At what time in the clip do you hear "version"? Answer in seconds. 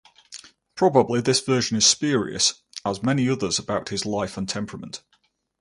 1.41-1.77